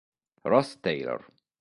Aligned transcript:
Ross 0.49 0.81
Taylor 0.81 1.21